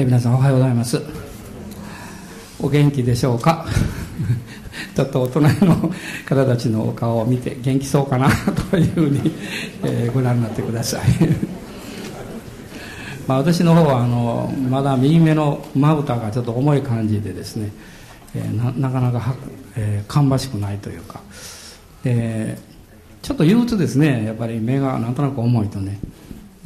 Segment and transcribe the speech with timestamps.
[0.00, 1.02] え皆さんおはようございます。
[2.60, 3.66] お元気でしょうか？
[4.94, 5.92] ちょっとお隣の
[6.24, 8.30] 方たちのお顔を見て元気そうかな
[8.70, 9.32] というふうに、
[9.82, 11.00] えー、ご覧になってください。
[13.26, 17.72] まあ私の方はあのまだ右目のまぶたがちょっと重い感じでですね、
[18.36, 19.34] えー、なかなかは、
[19.74, 21.20] えー、芳しくないというか、
[22.04, 24.24] えー、ちょっと憂鬱ですね。
[24.26, 25.98] やっぱり目がなんとなく重いとね。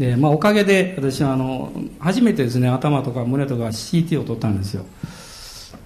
[0.02, 4.84] で、まあ、おかげで私はあの初めてですね頭とか胸とか CT を取ったんですよ。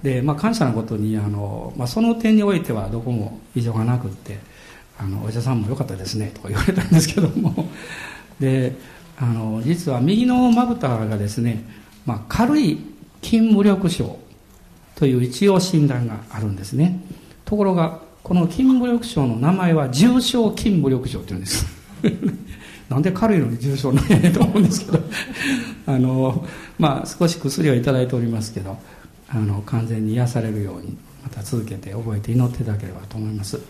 [0.02, 4.38] で、まあ、感謝なことにあの、まあ、その点においてはどこも異常がなくって
[4.98, 7.68] あのお医者さんも良かったですねとか言われたんですけども。
[8.40, 8.74] で
[9.18, 11.64] あの実は右のまぶたがですね、
[12.06, 12.78] まあ、軽い
[13.22, 14.18] 筋無力症
[14.94, 17.02] という一応診断があるんですね。
[17.44, 21.66] ところがこの筋無力症の名前は重症筋無力症っていうんです。
[22.88, 25.00] なんで軽いのに重症なんやねと思うんですけど。
[25.86, 26.44] あの
[26.78, 28.76] まあ少し薬を頂いておりますけど
[29.28, 33.60] あの完全に癒されるようにまた続けて覚えて祈っていただければと思います、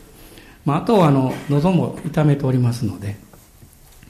[0.64, 3.16] まあ、あとはあの喉も痛めておりますので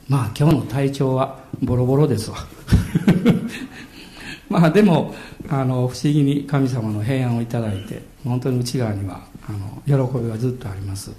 [0.08, 2.38] まあ今日の体調はボロボロですわ。
[4.48, 5.14] まあでも
[5.48, 11.10] あの不思議に神様の平安をいただいて本当に内側にはあの喜びがずっとあります。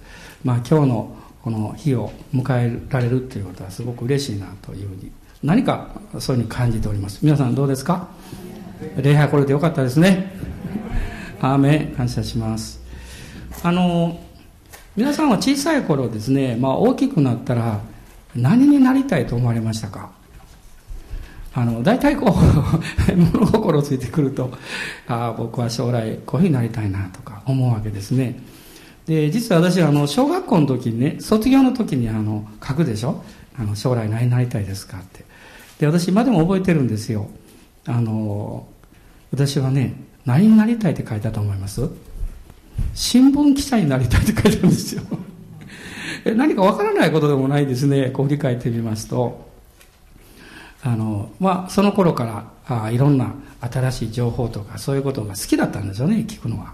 [0.45, 1.15] まあ今日の
[1.47, 5.09] この日を迎えられるということはすごく嬉しいなというふうに
[5.41, 5.87] 何か
[6.19, 7.19] そういうふうに感じております。
[7.23, 8.09] 皆さんどうですか？
[8.97, 10.29] 礼拝これでよかったですね。
[11.39, 12.81] アーメン感謝します。
[13.63, 14.19] あの
[14.97, 17.79] 皆さんは小さい頃ですね、まあ、大きくなったら
[18.35, 20.09] 何になりたいと思われましたか？
[21.53, 24.51] あの大体こう 物心ついてくると
[25.07, 28.37] ああ僕は将来こういうふうになりたいなとか思うわけですね。
[29.07, 33.23] で実は私あの小学校の時にね卒業の時にあの書くでしょ？
[33.57, 35.25] あの将来何になりたいですかって。
[35.79, 37.29] で私今でも覚えてるんですよ。
[37.85, 38.67] あの
[39.31, 41.89] 私はね何になりたいって書いたと思います？
[42.93, 45.03] 新聞記者になりたいって書いてるんですよ。
[46.25, 48.11] え何かわからないことでもないですね。
[48.11, 49.47] こう振り返ってみますと。
[50.83, 52.25] あのまあその頃か
[52.67, 56.73] らあいろんな新しい情報とかそういうことが好きだったんですよね聞くのは、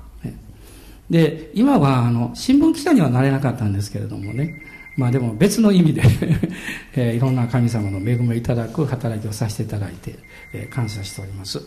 [1.14, 4.60] で今はあの新聞記者にはなれなかったんですけれどもね。
[4.98, 6.02] まあでも別の意味で
[6.94, 10.16] えー、いろんな神様の恵みをいただく働きをさせていただいて、
[10.54, 11.62] えー、感謝しております。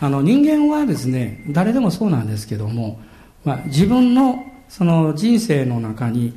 [0.00, 3.00] あの人間はですね誰でもそうなんですけども、
[3.44, 6.32] まあ、自分のその人生の中に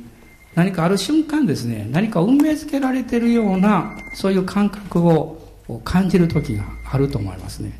[0.54, 5.42] 何かある瞬間ですね何か運命づけられてるようなそういう感覚を
[5.82, 7.76] 感じる時があると思いますね。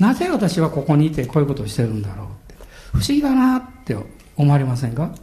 [0.00, 2.47] なぜ私はここにいてこういうことをしてるんだろう。
[2.92, 3.96] 不思議だなって
[4.36, 5.14] 思われませんか？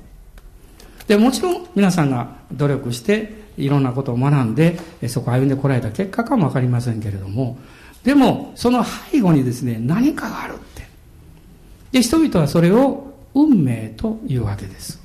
[1.08, 7.58] でもちろん皆さんが努力していろんなことを学んでそこを歩んでこられた結果かもわかりませんけれども
[8.04, 10.88] でもその背後にですね何かがあるって。
[11.92, 15.02] で人々はそれを運命というわけです。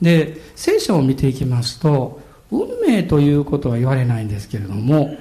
[0.00, 5.16] で聖書を見ていきますと運命ということは言われないんですけれども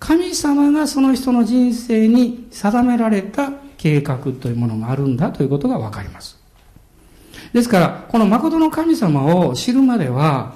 [0.00, 6.36] 神様がその人の人生に定められた計画というものがあるんだということがわかります
[7.52, 10.54] ですから、この誠の神様を知るまでは、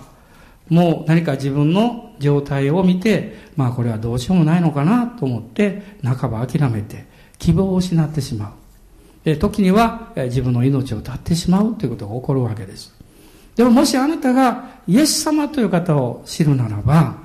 [0.68, 7.06] もう何か自分の状態を見て、まあこれはどうしようもないのかなと思って、半ば諦めて、
[7.38, 8.52] 希望を失ってしまう。
[9.24, 12.94] で、時には自分の命を絶ってしまうということが起こるわけです。
[13.56, 17.16] でももしあなたがイエス様という方を知るならば、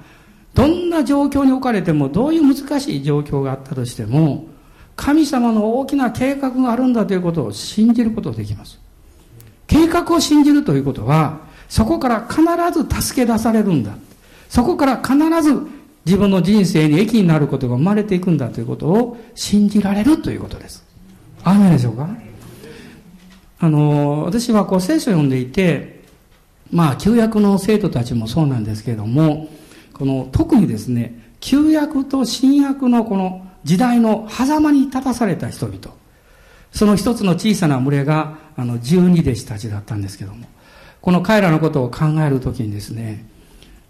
[0.53, 4.45] どんな状況に置かれても、どういう難しい状況があったとしても、
[4.95, 8.79] 神様の大きな計画があるんだということを信じることができます。
[9.67, 12.41] 計画を信じるということは、そこから必
[12.71, 13.91] ず助け出されるんだ。
[14.49, 15.67] そこから必ず
[16.05, 20.85] 自分の人生に益になることが生まれていくんだということを信じられるということです。
[21.43, 22.07] あめでしょうか？
[23.59, 26.03] あの、私はこう聖書を読んでいて、
[26.71, 29.49] まあ、旧約の生徒たちもそうなんですけれども、
[29.93, 35.79] この特にですね、旧約と新約のこの時代の狭間に立たされた人々、
[36.71, 40.45] その一つの小さな群れがあの、十二弟子たちだったんですけども、
[41.01, 43.25] この彼らのことを考えるときにですね、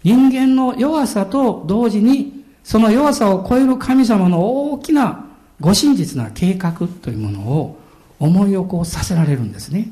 [0.02, 5.26] 人間の弱さと同時に、その弱さを超える神様の大きな
[5.60, 7.78] ご真実な計画というものを
[8.18, 9.88] 思い起こさせられるんですね。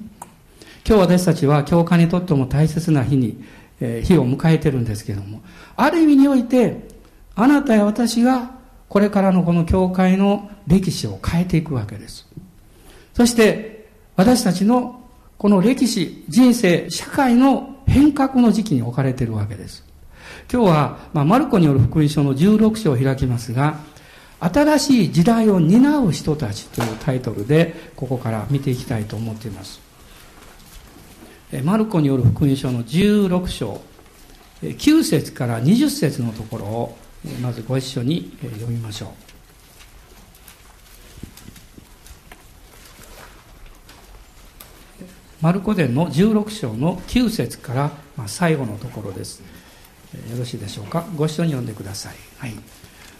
[0.86, 3.42] 今日私たちは教会にとっても大切な日に、
[3.80, 5.40] えー、日を迎えてるんですけども、
[5.76, 6.88] ある意味において、
[7.36, 8.53] あなたや私が
[8.94, 12.28] これからのこの教会の歴史を変えていくわけです。
[13.12, 15.00] そして私たちの
[15.36, 19.84] この歴史、人生、社会の変革の時期に置かれているわけです。
[20.48, 23.80] 今日は、まあ、マルコによる福音書の16章を開きますが、
[24.38, 29.80] 新しい時代を担う人たちというタイトルでここから見ていきたいと思っています
[31.64, 33.80] マルコによる福音書の16章
[34.62, 36.98] 9節から20節のところを
[37.40, 39.08] まずご一緒に読みましょう。
[45.40, 47.90] マルコ伝の16章の9節から
[48.26, 49.42] 最後のところです。
[50.30, 51.04] よろしいでしょうか？
[51.16, 52.54] ご一緒に読んでください、はい。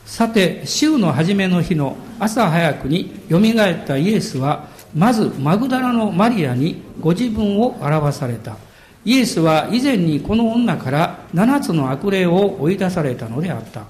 [0.06, 8.56] さて週の初めの日の朝早くによみがえったイエスはまずマグダラのマリアにご自分を表された。
[9.04, 13.84] イエスは以前にこの女から7つの悪霊を追い出されたのであった。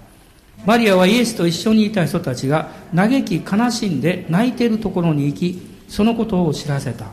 [0.67, 7.07] マリアはイエスと一緒にいた人たちが嘆き悲しんで泣いているところに行きそのことを知らせた。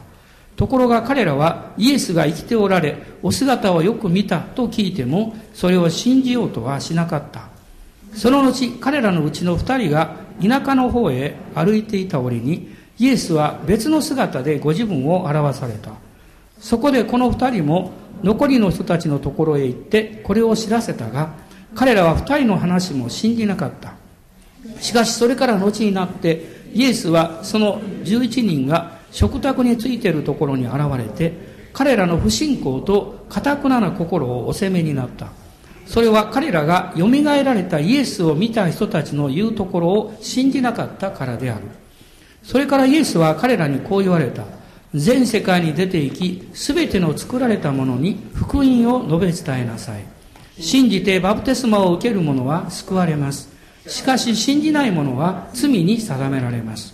[0.56, 7.50] ところが彼らはイエスが生きておられお姿をよく見たと聞いてもそれを信じようとはしなかった。
[8.14, 15.92] その後彼らのうちの二人が田舎の方へ歩いていた折にイエスは別の姿でご自分を表された。
[16.62, 17.92] そこでこの二人も
[18.24, 21.34] 残りの人たちのところへ行ってこれを知らせたが
[21.76, 23.96] 彼らは二人の話も信じなかった
[24.80, 31.34] しかしそれから後になってイエスはその11人が食卓についているところに現れて
[31.74, 35.28] 彼らの不信仰と堅くなな心をお責めになった
[35.92, 37.10] それは彼らが蘇
[37.44, 41.66] られたイエスを見た人たちの言うところを信じなかったからである。
[42.44, 44.46] それからイエスは彼らにこう言われた。
[44.94, 50.04] 全世界に出て行き、すべての作られたものに福音を述べ伝えなさい。
[50.60, 53.50] 信じてバプテスマを受ける者は救われます。
[53.88, 56.94] しかし信じない者は罪に定められます。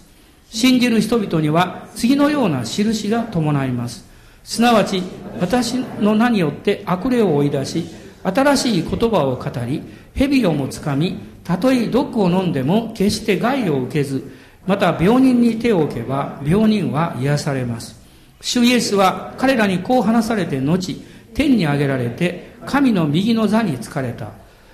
[0.50, 4.06] 信じる人々には次のような印が伴います。
[4.44, 5.02] すなわち、
[5.42, 7.86] 私の名によって悪霊を追い出し、
[8.24, 9.82] 新しい言葉を語り、
[10.14, 14.24] 蛇をもつかみ、たとえ毒を飲んでも決して害を受けず、
[14.68, 18.00] また病人に手を置けば病人は癒されます。
[18.42, 21.02] 主イエスは彼らにこう話されて後、
[21.34, 24.32] 天に上げられて神の右の座に疲れた。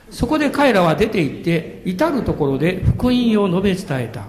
[0.10, 4.25] そこで彼らは出て行って、至るところで福音を述べ伝えた。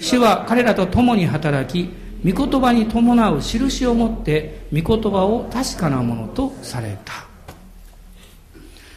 [0.00, 1.90] 主は彼らと共に働き、
[2.24, 7.12] 御言葉に伴う印を持って、御言葉を確かなものとされた。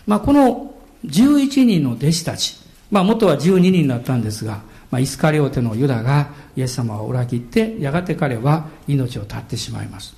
[0.05, 0.73] まあ、この
[1.05, 2.57] 11人の弟子たち、
[2.91, 4.61] まあ、元は12人だったんですが、
[4.93, 10.15] まあ、イスカリオテのユダがイエス様を裏切って、やがて彼は命を絶ってしまいます。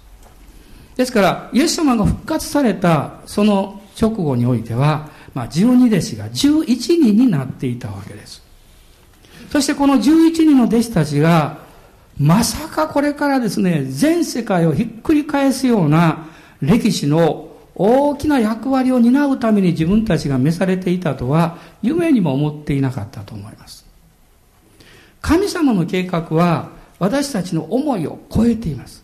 [0.97, 8.43] ですから、イエス様が復活されたその直後においては、まあ、12弟子が11人になっていたわけです。
[9.49, 10.01] そしてこの11
[10.33, 11.59] 人の弟子たちが、
[12.19, 16.25] まさかこれからですね、全世界をひっくり返すような
[16.59, 23.74] 歴史の大きな役割を担うために自分たちが召されていたとは夢にも思っていなかったと思います。
[25.25, 26.69] 神様の計画は
[26.99, 29.03] 私たちの思いを超えています。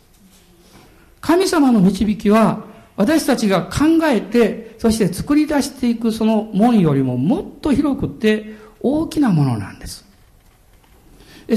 [1.20, 2.64] 神様の導きは
[2.96, 10.06] 私たちが考えて、そして作り出していくその門よりももっと広くて大きなものなんです。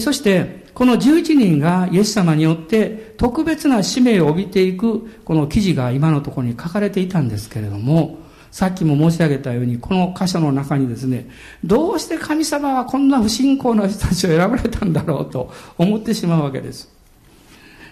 [0.00, 8.19] そして、この11人がイエス様によって特別な使命を帯びていくこの記事が今のところに書かれていたんですけれども、
[8.54, 11.28] さっきも申し上げたように、この箇所の中にですね、
[11.64, 16.88] どうして神様はこんな不信仰な人たちを選ばれたんだろうと思ってしまうわけです。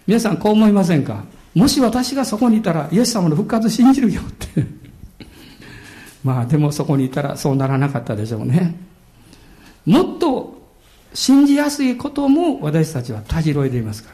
[0.06, 1.24] 皆さんこう思いませんか？
[1.56, 4.64] もし私がそこにいたら、イエス様の復活信じるよって
[6.22, 8.76] まあでもそこにいたらそうならなかったでしょうね。
[9.84, 10.62] もっと
[11.12, 14.10] 信じやすいことも私たちはたじろいでいますか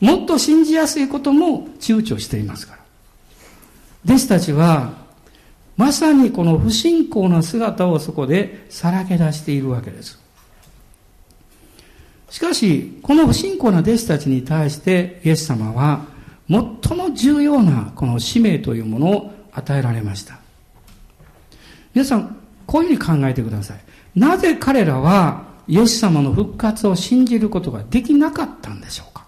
[0.00, 0.14] ら。
[0.14, 2.78] もっと信じやすいことも躊躇していますから。
[4.06, 5.01] 弟子たちは、
[5.76, 10.20] まさにこの不信仰な姿をそこでさらけ出しているわけです。
[12.30, 16.06] しかし、この不信仰な弟子たちに対してイエス様は
[16.48, 20.38] 最も重要なこの使命というものを与えられました。
[21.94, 22.36] 皆さん、
[22.66, 23.80] こういうふうに考えてください。
[24.14, 29.26] なぜ彼らはイエス様の復活を信じることができなかったんでしょうか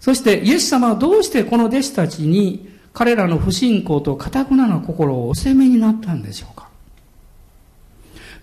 [0.00, 6.68] そしてイエス様はどうしてこの弟子たちに彼らの不信仰と堅くなな心をお責めになったんでしょうか？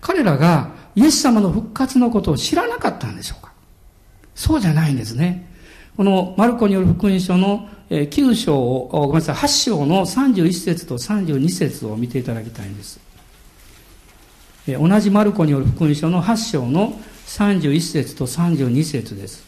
[0.00, 3.52] 彼らがイエス様の復活のことを知らなかったんでしょうか？
[4.34, 5.46] そうじゃないんですね。
[5.96, 13.00] このマルコによる福音書の9章を、ごめんなさい、8章の31節と32節を見ていただきたいんです。
[14.66, 16.92] 同じマルコによる福音書の8章の
[17.26, 19.42] 31節と32節です。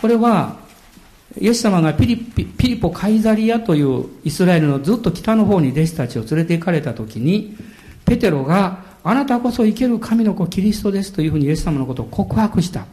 [0.00, 0.56] これは、
[1.36, 7.56] イエス様がピリピリポ・カイザリアというイスラエルのずっと北の方に弟子たちを連れて行かれた時に、
[8.06, 12.86] ペテロがあなたこそ生ける神の子キリストですというふうにイエス様のことを告白した。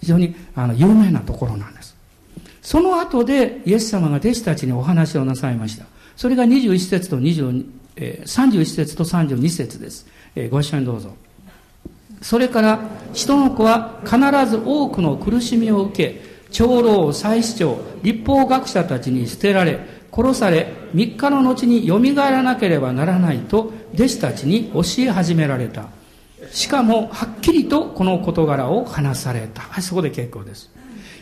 [0.00, 1.94] 非常にあの有名なところなんです。
[2.62, 5.84] その後でイエス様が弟子たちにお話をなさいました。
[6.16, 10.06] それが21節と20、えー、31節と32節です、
[10.50, 11.14] ご一緒にどうぞ。
[12.22, 12.80] それから
[13.12, 14.16] 人の子は必
[14.48, 19.80] ず多くの苦しみを受け長老祭司長立法学者たちに捨てられ
[20.12, 25.88] 殺され3日の後によみがえらなければならないと弟子たちに教え始められた。
[26.52, 29.62] しかもはっきりとこの事柄を話された。
[29.62, 30.70] はいそこで結構です。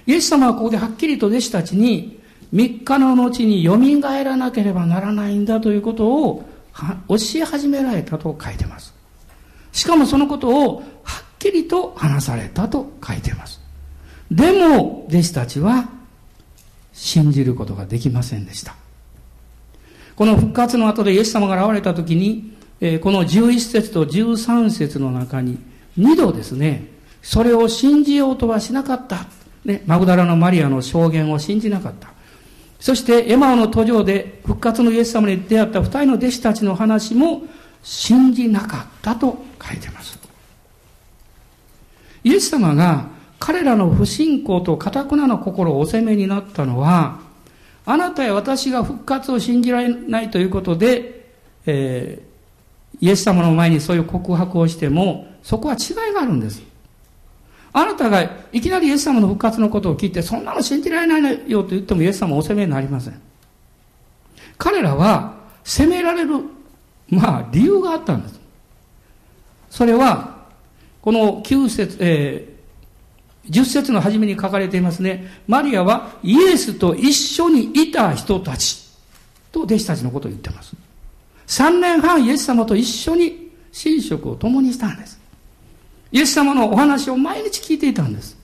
[0.06, 2.20] イエス様はここではっきりと弟子たちに
[2.52, 6.44] 3日の後によみがえらなければならないんだということを
[7.08, 8.92] 教え始められたと書いてます。
[9.72, 13.61] しかもそのことをはっきりと話されたと書いてます。
[14.32, 15.90] でも弟子たちは
[16.92, 18.74] 信じることができませんでした
[20.16, 25.58] この復活の後でイエス様が現れた時に、え、この11節と13節の中に
[25.98, 26.88] 2度ですね、
[27.22, 29.26] それを信じようとはしなかった。
[29.64, 32.10] ね、マグダラのマリアの証言を信じなかった。
[32.78, 37.42] そしてエマオの途上で復活のイエス様に出会った二人の弟子たちの話も
[37.82, 40.18] 信じなかったと書いてます。
[42.24, 43.06] イエス様が
[43.44, 47.18] 彼らの不信仰と堅くなの心をお責めになったのは、
[47.84, 51.28] あなたや私が復活を信じられないということで、
[51.66, 56.62] えー、イエス様の前にそういう告白をしても、そこは違いがあるんです。
[57.72, 58.22] あなたが
[58.52, 63.20] いきなりイエス様の復活のことを聞いて、そんなの信じられないよと言ってもイエス様お責めになりません。
[64.56, 65.34] 彼らは
[65.64, 66.36] 責められる、
[67.08, 68.40] まあ理由があったんです。
[69.68, 70.42] それは、
[71.00, 72.51] この9節、え
[73.50, 75.26] 10節の初めに書かれていますね。
[75.48, 78.88] マリアはイエスと一緒にいた人たち
[79.50, 80.74] と弟子たちのことを言ってます。
[81.46, 83.50] 3年半イエス様と一緒に
[83.84, 85.20] 寝食を共にしたんです。
[86.12, 88.36] イエス様のお話を毎日聞いていたんです。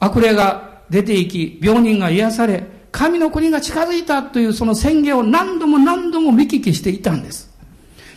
[0.00, 7.50] 悪霊が出ていき、病人が癒され、神の国が近づいたというその宣言を何度も何度も見聞きしていたんです。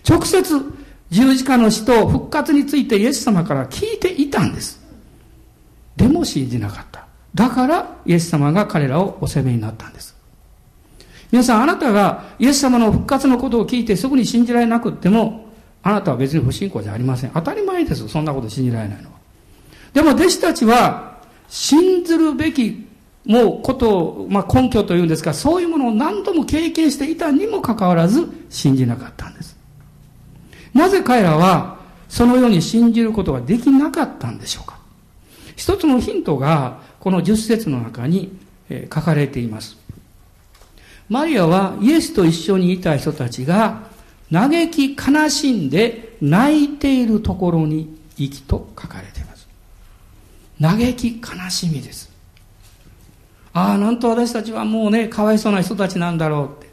[0.07, 0.61] 直接
[1.09, 4.78] 十字架の死と復活についてイエス様から聞いていたんです。
[5.99, 7.05] でも信じなかった。
[7.35, 10.15] だからイエス様が彼らをお責めになったんです。
[11.29, 15.49] 皆さん、あなたがイエス様の復活のことを聞いてすぐに信じられなくっても、
[15.83, 17.31] あなたは別に不信仰じゃありません。
[17.31, 18.07] 当たり前です。
[18.07, 19.17] そんなこと信じられないのは。
[19.93, 22.87] でも弟子たちは、信ずるべき
[23.25, 29.57] もうことを、まあ、根拠というんですか、そういうものを何度も経験していたにもかかわらず信じなかったんです。
[30.73, 31.77] なぜ彼らは
[32.07, 34.78] そのように信じることができなかったんでしょうか
[35.59, 38.31] 一つのヒントが、この十節の中に
[38.93, 39.77] 書かれています。
[41.09, 43.81] マリアはイエスと一緒にいた人たちが
[44.31, 49.49] 嘆き悲しんで泣いているところに行きと書かれています。
[50.61, 52.09] 嘆き悲しみです。
[53.51, 56.69] ああ、なんと私たちはもうね、かわいそうな人たちなんだろうって。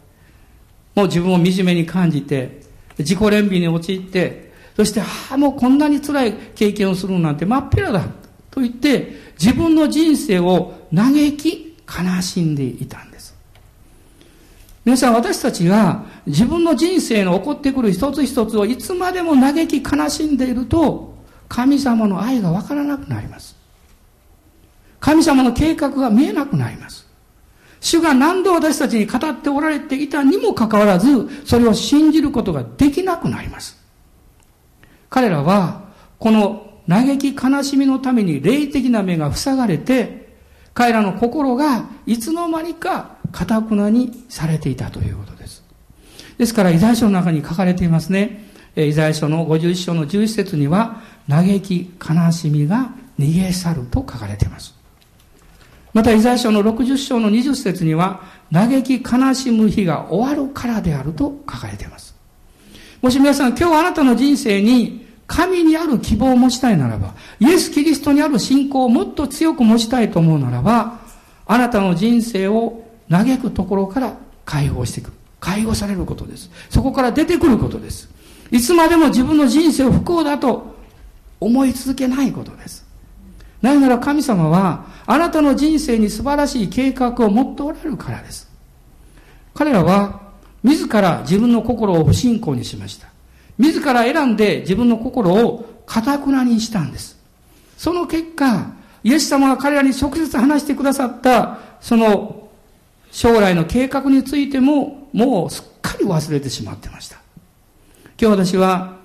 [0.95, 2.63] もう自分を惨めに感じて、
[2.99, 8.05] 自己憐憫に陥って、そして、ああ、もうこんなに辛い経験をするなんて真っ平だ。
[8.57, 13.37] と言って、自分の人生を嘆き、悲しんでいたんです。
[14.83, 21.15] 皆さん、私たちが自分の人生の起こってくる一つ一つをいつまでも嘆き、悲しんでいると、
[21.51, 23.55] 神様の愛がわからなくなります。
[25.01, 27.07] 神様の計画が見えなくなります。
[27.81, 33.79] 主が何度私たちに語っておられていたにもかかわらず、それを信じることができなくなります。
[35.11, 35.83] 彼らは、
[36.19, 40.27] この嘆き悲しみのために霊的な目が塞がれて、
[40.75, 45.65] 彼らの心がいつの間にか堅くなにされていたということです。
[46.39, 48.45] ですから、イザヤ書の中に書かれていますね。
[48.77, 54.75] イザヤ書の51章の11節には、嘆き悲しみが逃げ去ると書かれています。
[55.95, 58.21] また、イザヤ書の60章の20節には、
[58.53, 62.15] 嘆き悲しむ日が終わるからであると書かれています。
[63.01, 71.01] もし皆さん、今日あなたの人生に神にある希望を持ちたいならば、イエス・キリストにある信仰をもっと強く持ちたいと思うならば、
[71.47, 75.13] あなたの人生を嘆くところから解放していく。
[75.41, 76.51] 解放されることです。
[76.71, 78.09] そこから出てくることです。
[78.51, 80.75] いつまでも自分の人生を不幸だと
[81.41, 82.85] 思い続けないことです。
[83.63, 88.49] なぜなら神様は、あなたの人生に素晴らしい計画を持っておられるからです。
[89.55, 90.21] 彼らは、
[90.63, 93.09] 自ら自分の心を不信仰にしました。
[93.59, 97.17] 自ら選んで自分の心を堅くなにしたんです。
[97.77, 98.73] その結果、
[99.03, 102.49] イエス様が彼らに直接話してくださった、その
[103.11, 107.17] 将来の計画についても、もうすっかり忘れてしまってました。
[108.21, 108.97] 今日私は、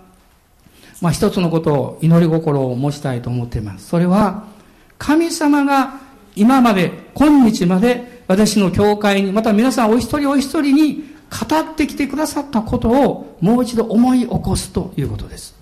[1.02, 3.88] まあ、一つのことを祈り心を持ちたいと思っています。
[3.88, 4.46] それは、
[4.98, 6.00] 神様が
[6.36, 15.56] 今まで、今日まで私の教会に、また皆さんお一人お一人に語ってきてくださったことをもう一度思い起こすということです。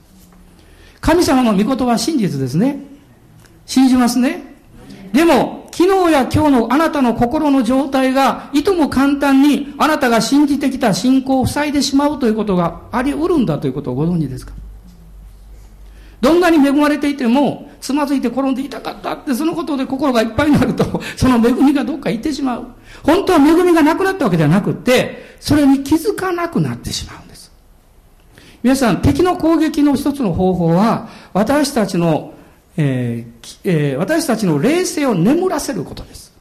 [0.99, 2.83] 神様の御言葉は真実ですね。
[3.65, 4.55] 信じますね。
[5.13, 14.53] でも、昨日や今日のあなたの心の状態が、いとも簡単にあなたが信じてきた信仰を塞いでしまうということがあり得るんだということをご存知ですか？
[16.19, 20.83] どんなに恵まれていても、つまずいて転んで痛かったって、そのことで心がいっぱいになると、
[21.15, 22.67] その恵みがどっか行ってしまう。
[23.03, 27.51] 本当は恵みがなくなったわけではなくて、それに気づかなくなってしまうんです。
[28.61, 32.33] 皆さん、敵の攻撃の一つの方法は、私たちの、
[32.77, 36.33] えーえー、私たちの霊性を眠らせることです。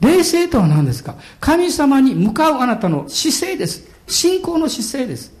[0.00, 1.16] 霊性とは何ですか？
[1.40, 3.88] 神様に向かうあなたの姿勢です。
[4.06, 5.32] 信仰の姿勢です。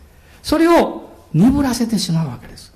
[0.42, 2.72] それを鈍らせてしまうわけです。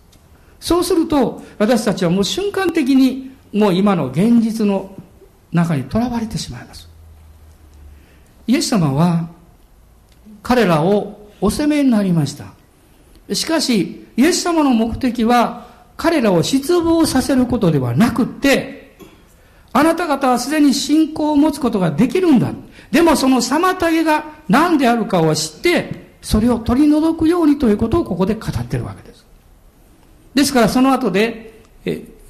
[0.60, 4.94] そうすると、私たちはもう瞬間的に、もう今の現実の
[5.52, 6.89] 中にとらわれてしまいます。
[8.50, 9.28] イエス様は、
[10.42, 12.46] 彼らをお責めになりました。
[13.32, 18.96] しかし、イエス様の目的は、彼らを失望させることではなくって、
[19.72, 22.52] あなた方はすでに信仰を持つことができるんだ。
[22.90, 29.24] でもその妨げが何であるかを知って、それを取り除くようにということをここで語ってるわけです。
[30.34, 31.62] ですからその後で、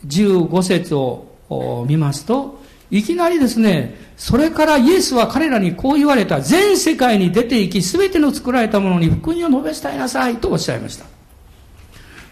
[0.07, 2.60] 15節を見ますと、
[2.91, 6.41] いきなりですね、それからイエスは彼らにこう言われた。
[6.41, 11.05] 全世界に出て行き、すべての作られたものに福音を述べ伝えなさいとおっしゃいました。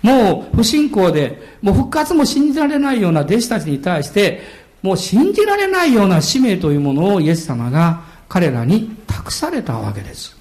[0.03, 4.43] もう不信仰で、もう復活も信じられないような弟子たちに対して、
[4.83, 10.37] もう信じられないような使命というものをイエス様が彼らに託されたわけです。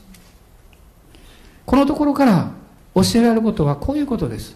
[1.65, 2.51] このところから
[2.95, 4.55] 教えられることはこういうことです。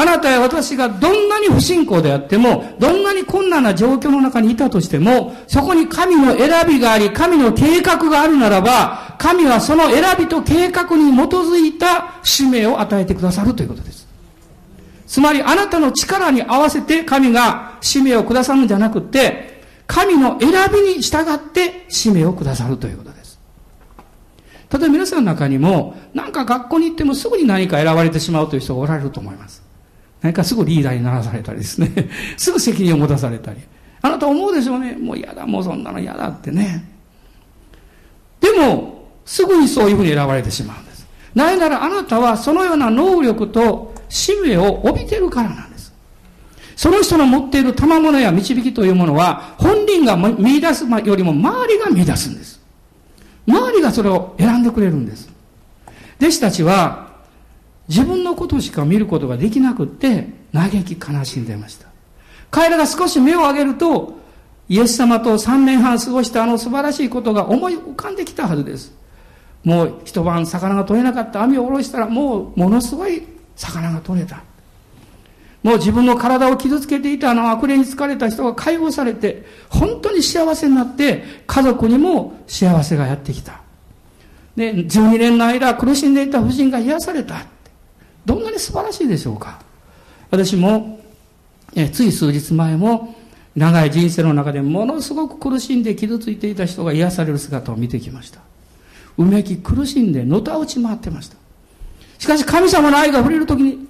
[0.00, 14.08] あなたや私がどんなに不信仰であっても、どんなに困難な状況の中にいたとしても、そこに神の選びがあり、神の計画があるならば、神はその選びと計画に基づいた使命を与えてくださるということです。
[15.06, 23.38] つまり、あなたの力に合わせて神が使命をくださるんじゃなくて、神の選びに従って使命をくださるということです。
[24.72, 29.68] 例えば皆さんの中にも、なんか学校に行ってもすぐに何か選ばれてしまうという人がおられると思います。
[30.22, 31.90] 何かすぐリーダーにならされたりですね。
[32.36, 33.60] すぐ責任を持たされたり。
[34.02, 34.96] あなた思うでしょうね。
[35.00, 36.84] もう嫌だ、もうそんなの嫌だってね。
[38.40, 41.06] でも、すぐにそういうふうに選ばれてしまうんです。
[41.34, 45.92] なぜならあなたはそのような能力と使命を帯びてるからなんです。
[46.76, 52.60] その人の持っている賜物や導きというものは、本人が見出すよりも周りが見出すんです。
[53.46, 55.30] 周りがそれを選んでくれるんです。
[56.20, 57.09] 弟子たちは、
[57.90, 61.88] 自分のことしか見ることができなくって、嘆き悲しんでいました。
[62.52, 64.20] 彼らが少し目を上げると、
[64.68, 68.94] イエス様と3年半過ごしたあの素晴らしいことが思い浮かんできたはずです。
[69.64, 73.26] もう一晩魚が取れなかった網を下ろしたらもうものすごい
[73.56, 74.44] 魚が取れた。
[75.64, 83.60] もう自分の体を傷つけていたあの悪霊に疲れた人が解放されて、本当に幸せになって、家族にも幸せがやってきた。
[84.54, 87.44] で、12年の間苦しんでいた夫人が癒された。
[88.24, 89.60] どんなに素晴らしいでしょうか。
[90.30, 91.00] 私も、
[91.74, 93.14] えつい数日前も
[93.56, 98.40] 長い人生の中でものすごく苦しんで傷ついていた人が癒される姿を見てきました。
[99.16, 101.36] うめき苦しんでのたうち回ってました。
[102.18, 103.86] しかし神様の愛が触れる時に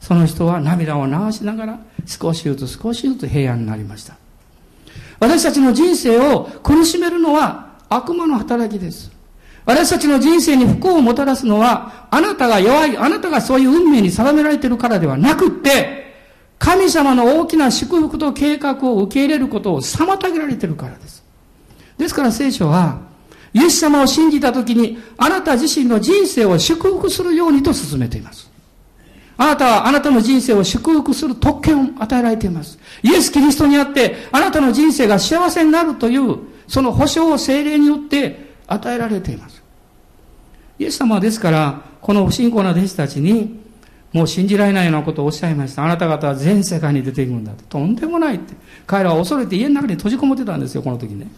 [0.00, 4.16] その人は涙を流しながら少しずつ少しずつ平安になりました。
[5.18, 9.10] 私たちの人生を苦しめるのは悪魔の働きです。
[9.64, 16.00] 私たちの人生に不幸をもたらすのは、あなたが弱い、あなたがそういう運命に定められているからではなくって、
[16.58, 21.24] 神様の大きな祝福と計画を受け入れることを妨げられているからです。
[21.98, 22.98] ですから聖書は、
[23.52, 28.50] イエス様を信じたときに、あなた自身の人生を祝福するようにと進めています。
[29.36, 32.78] あなたはあなたの人生を祝福する特権を与えられています。
[33.02, 36.36] イエス・キリストにあって、あなたの人生が幸せになるという、
[36.68, 39.62] その保証を精霊によって与えられています。
[40.78, 43.60] イエス様はですから、この不信仰な弟子たちに、
[44.12, 45.84] もう信じられないようなことをおっしゃいました。
[45.84, 47.64] あなた方は全世界に出ていくんだと。
[47.64, 48.54] とんでもないって。
[48.86, 51.30] 彼らは恐れて家の中に閉じこもってたんですよ、この時ね。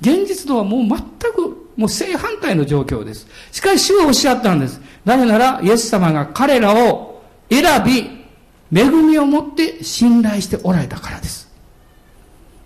[0.00, 3.26] 現実とはもう全く、もう正反対の状況です。
[3.50, 4.80] しかし主はおっしゃったんです。
[5.04, 11.46] なぜなら、イエス様が彼らを選び、恵みを持って信頼しておられたからです。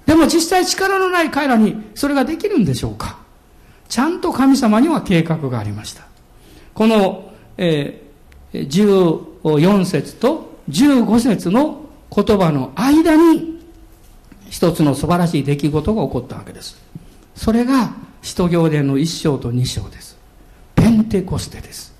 [0.06, 3.19] でも実際力のない彼らにそれができるんでしょうか
[3.90, 6.04] ちゃんと神様には計画がありました。
[6.72, 8.02] この、え
[8.54, 13.60] 14節と15節の言葉の間に
[14.48, 16.80] 一つの素晴らしい出来事が起こったわけです。
[17.34, 20.16] それが使徒行伝の一章と二章です。
[20.74, 21.92] ペンテコステです。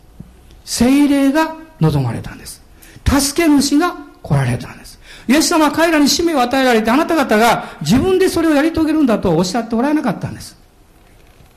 [0.64, 2.62] 精霊が望まれたんです。
[3.04, 5.00] 助け主が来られたんです。
[5.28, 10.59] イエス様は彼らに使命を与えられて、あなた方が自分でそれをやり遂げるんだとおっしゃっておられなかったんです。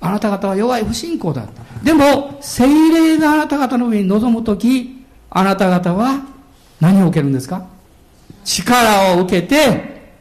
[0.06, 1.63] あなた方は弱い不信仰だった。
[1.84, 6.22] でも、精霊があなた方の上に臨むとき、あなた方は
[6.82, 7.66] 何を受けるんですか？
[8.44, 10.12] 力を受けて、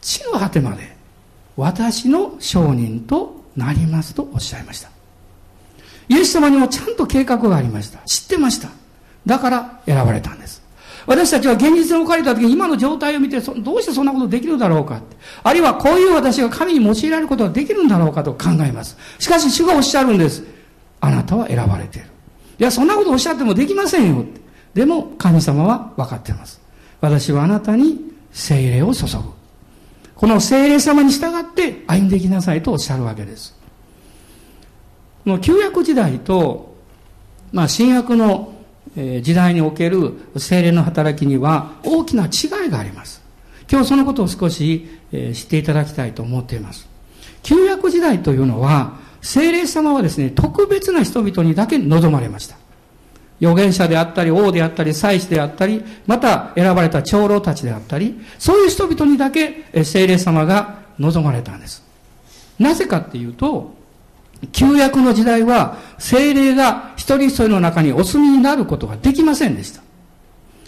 [0.00, 0.96] 地の果てまで
[1.56, 4.88] 私の証人となりますとおっしゃいました。
[6.08, 7.98] イエス様にもちゃんと計画がありました。
[8.00, 8.70] 知ってました。
[9.26, 10.59] だから選ばれたんです。
[11.06, 15.00] 私たちは現実に置かれた時に今の状態を見て、どうしてそんなことできるだろうか。
[15.42, 18.96] あるいはこういう私が神に用いられることができるんだろうかと考えます。
[19.18, 20.44] しかし主がおっしゃるんです。
[21.00, 22.08] あなたは選ばれている。
[22.58, 24.24] いや、そんなことおっしゃってもできませんよ。
[24.74, 26.60] でも神様は分かっています。
[27.00, 29.12] 私はあなたに精霊を注ぐ。
[30.14, 33.56] この精霊様に従って歩んでいきなさいとおっしゃるわけです。
[35.24, 36.76] この旧約時代と、
[37.52, 38.52] まあ、新約の
[38.96, 43.22] 時代における精霊の働きには大きな違いがあります。
[43.70, 46.88] 今日そのことを少し知っていただきたいと思っています。
[47.42, 52.56] 旧約時代というのは、精霊様はですね、特別な人々にだけ望まれました。
[53.40, 61.82] 預言者であったり、王であったり、祭司であったり、また選ばれた長老たちであったり、そういう人々にだけ精霊様が望まれたんです。
[62.58, 63.74] なぜかっていうと、
[64.52, 69.82] 旧約の時代は精霊が一人一人の中にお住みになることができませんでした。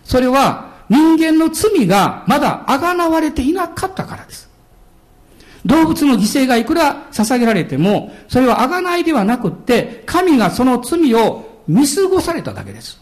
[0.05, 4.51] それは人間の罪がまだあがなわれていなかったからです。
[5.65, 13.01] 動物の犠牲がいくら捧げられても、それはあがないではなくって、神がその罪を見過ごされただけです。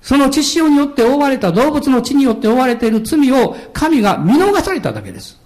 [0.00, 5.40] その血潮によって覆われた動物の血によって覆われている罪を神が見逃されただけです。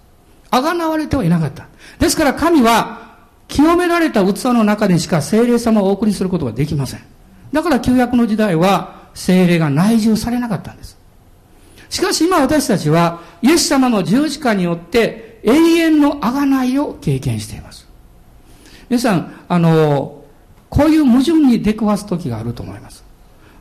[0.51, 1.67] あがなわれてはいなかった。
[1.99, 3.08] ですから神は
[3.49, 7.01] 清められた器の中でしか精霊様をお送りすることができません。
[7.51, 10.97] だから旧約の時代は精霊が内住されなかったんです。
[11.89, 17.87] しかし今私たちはイエス様の十字架によって永遠の贖いを経験しています。
[18.87, 20.23] 皆さん、あの、
[20.69, 23.03] こういう矛盾に出くわす時があると思います。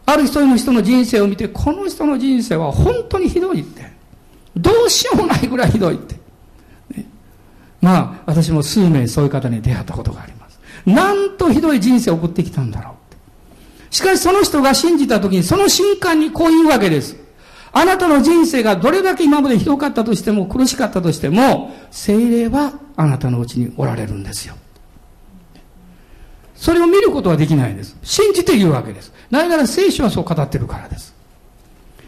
[0.05, 3.90] ある一人の人の人生を見て、この人の人生は本当にひどいって。
[4.57, 6.16] どうしようもないぐらいひどいって。
[7.81, 10.59] まあ、私も数名そういう方に出会ったことがあります。
[10.87, 12.93] なんとひどい人生を送ってきたんだろ
[13.91, 13.95] う。
[13.95, 17.17] しかしその人が信じた時に、その瞬間にこう言うわけです。
[17.73, 24.55] あなたの人生がどれだけ今までひどかったとしても、苦しかったとしても、精霊はあなたのうちにおられるんですよ。
[26.55, 27.97] それを見ることはできないんです。
[28.03, 29.12] 信じて言うわけです。
[29.31, 31.14] なぜなら聖書はそう語ってるからです。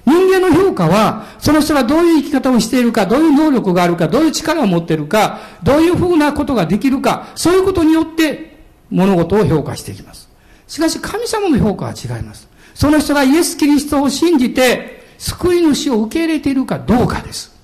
[0.06, 8.58] 人間の評価は、その人がどういう生き方をしているか、どういう能力があるか、どういう力を持っているか、どういうふうなことができるか、そういうことによって
[8.90, 10.28] 物事を評価していきます。
[10.66, 12.48] しかし神様の評価は違います。
[12.74, 17.54] その人がイエス・キリストを信じて、救い主を受け入れているかどうかです。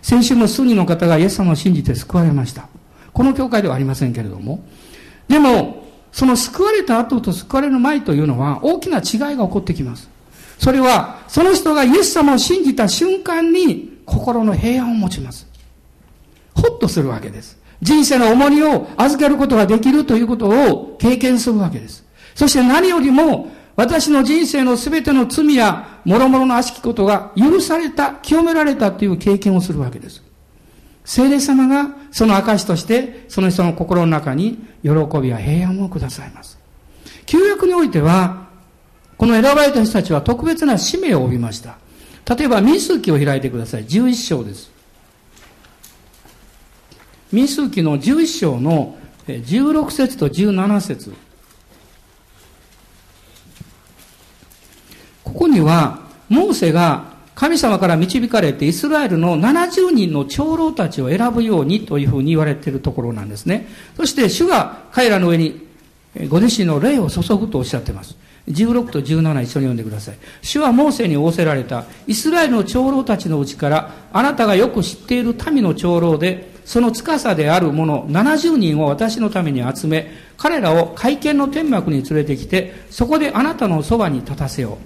[0.00, 2.68] 先週も数人の方がイエス様を信じて救われました。
[3.12, 4.60] この教会ではありませんけれども。
[5.26, 10.08] でも、その救われた後と救われる前というのは大きな違いが起こってきます。
[10.58, 15.46] それは、その人がイエス様を信じた瞬間に心の平安を持ちます。
[16.54, 17.58] ほっとするわけです。
[17.80, 22.04] 人生の重荷を預けることができるということを経験するわけです。
[22.34, 30.22] そして何よりも、私の人生の全ての罪や諸々の悪しきことが許された、清められたという経験をするわけです。
[31.04, 34.90] 聖霊様がその証として、その人の心の中に喜
[35.22, 36.58] びや平安をくださいます。
[37.26, 38.47] 旧約においては、
[39.18, 41.76] この選ばれた人たちは特別な使命を帯びました。
[42.36, 43.84] 例えば、民数記を開いてください。
[43.84, 44.70] 11章です。
[47.32, 51.12] 民数記の11章の16節と17節
[55.24, 63.68] ここには、モーセが神様から導かれてイスラエルの70人の長老たちを選ぶようにというふうに言われているところなんですね。
[63.96, 65.66] そして主が彼らの上に
[66.28, 68.16] ご自身の霊を注ぐとおっしゃっています。
[68.48, 70.16] 16と17一緒に読んでください。
[70.42, 84.76] 主はモーセに仰せられたイスラエルの長老たちのうちからあなたがよく知っている民の長老でその司である者70人を私のために集め彼らを会見の天幕に連れてきてそこであなたのそばに立たせよう。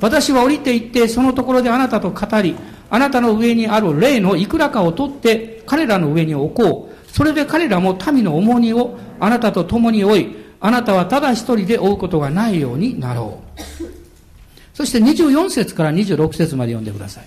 [0.00, 2.54] 私は降りて行ってそのところであなたと語り
[2.90, 6.98] あなたの上にある霊のいくらかを取って彼らの上に置こう。
[7.12, 13.62] それで彼らも民の重荷をあなたと共に追いあなたはただ一人で追うことがないようになろう。
[14.74, 17.26] そして24節から26節まで読んでください。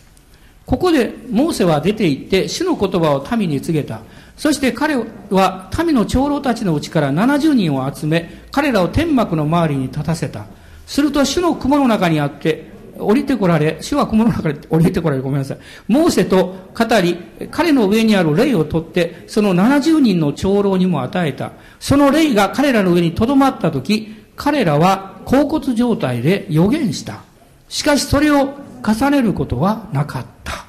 [0.65, 4.01] ここでモーセは出て行って主の言葉を民に告げた。
[4.37, 4.95] そして彼
[5.29, 10.45] は民の長老たちのうちから70人を集め、彼らを天幕の周りに立たせた。
[10.87, 12.70] すると主の雲の中にあって、
[13.01, 15.57] 降りてこられ、主は雲の中で降りてこられ、ごめんなさい。
[15.87, 17.17] モーセと語り、
[17.51, 21.51] 彼の上にある霊を取って、その70人の長老にも与えた。
[21.79, 27.21] その霊が彼らの上に留まったとき、彼らは甲骨状態で予言した。
[27.69, 28.53] しかしそれを
[28.85, 30.65] 重ねることはなかった。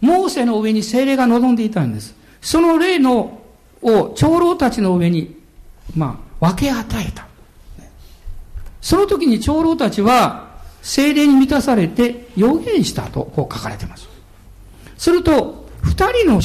[0.00, 2.14] モーセの上に精霊が望んでいたんです。
[2.40, 3.40] その霊の
[3.82, 5.36] を長老たちの上に、
[5.96, 7.26] まあ、分け与えた。
[8.80, 10.49] その時に長老たちは
[10.82, 14.08] 精霊に満たされて予言したとこう書かれています。
[14.96, 16.40] すると、二人の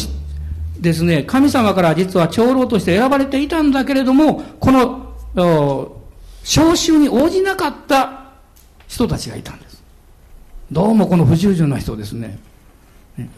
[0.80, 6.02] ですね、神様から実は長老として選ばれていたんだけれども、この、
[6.44, 8.32] 召集に応じなかった
[8.88, 9.84] 人たちがいたんです。
[10.72, 12.38] どうもこの不従順な人ですね。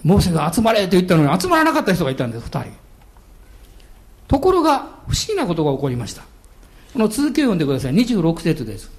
[0.03, 2.71] モーセが集まれと言ったのに集まらなかった人がいたんです、二人。
[4.27, 6.23] ところが、不思議なことが起こりました。
[6.93, 7.93] この続きを読んでください。
[7.93, 8.96] 26節です。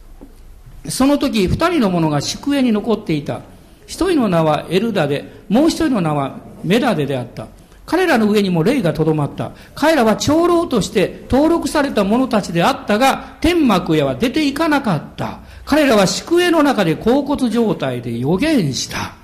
[0.86, 3.40] その時、二人の者が宿営に残っていた。
[3.86, 7.48] 一人の名はエルダで、もう一人の名はメダデであった。
[7.86, 9.52] 彼らの上にも霊がとどまった。
[9.74, 15.40] 彼らは長老として登録された者たちであったが、天幕へは出ていかなかった。
[15.64, 19.14] 彼らは宿営の中で甲骨状態で予言した。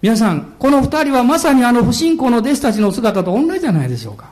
[0.00, 4.30] 皆さん、この二人はまさにあの不信仰の弟子たちの姿と同じじゃないでしょうか。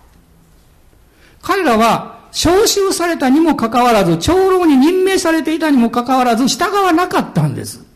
[1.42, 7.86] 彼らは召集されたにもかかわらず、長老に任命されていたにもかかわらず、従わなかったんです。